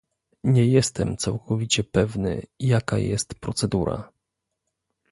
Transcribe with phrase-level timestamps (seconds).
[0.43, 4.11] Nie jestem całkowicie pewny, jaka jest procedura